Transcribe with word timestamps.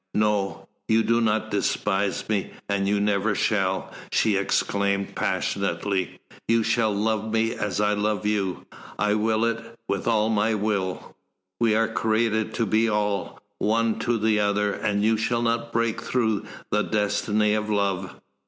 "No 0.15 0.67
you 0.87 1.03
do 1.03 1.21
not 1.21 1.51
despise 1.51 2.27
me, 2.27 2.53
and 2.67 2.87
you 2.87 2.99
never 2.99 3.35
shall!" 3.35 3.93
she 4.11 4.35
exclaimed 4.35 5.15
passionately. 5.15 6.19
"You 6.47 6.63
shall 6.63 6.91
love 6.91 7.31
me, 7.31 7.53
as 7.53 7.79
I 7.79 7.93
love 7.93 8.25
you 8.25 8.65
I 8.97 9.13
will 9.13 9.45
it, 9.45 9.63
with 9.87 10.07
all 10.07 10.29
my 10.29 10.55
will! 10.55 11.15
We 11.59 11.75
are 11.75 11.87
created 11.87 12.55
to 12.55 12.65
be 12.65 12.89
all, 12.89 13.39
one 13.59 13.99
to 13.99 14.17
the 14.17 14.39
other, 14.39 14.73
and 14.73 15.03
you 15.03 15.17
shall 15.17 15.43
not 15.43 15.71
break 15.71 16.01
through 16.01 16.47
the 16.71 16.81
destiny 16.81 17.53
of 17.53 17.69
love. 17.69 18.19